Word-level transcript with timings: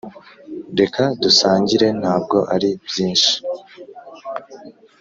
Reka 0.79 1.03
dusangire 1.21 1.87
ntabwo 2.01 2.37
ari 2.55 2.69
byinshi 2.87 3.33